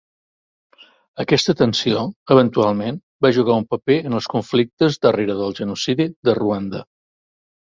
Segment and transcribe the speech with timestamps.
[1.23, 2.05] Aquesta tensió
[2.35, 6.83] eventualment va jugar un paper en els conflictes darrere del genocidi de Ruanda.